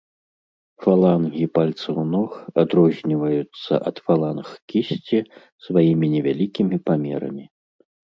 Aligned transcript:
Фалангі 0.83 1.45
пальцаў 1.57 1.99
ног 2.13 2.31
адрозніваюцца 2.61 3.73
ад 3.89 3.95
фаланг 4.07 4.47
кісці 4.73 5.19
сваімі 5.67 6.05
невялікімі 6.15 6.81
памерамі. 6.89 7.45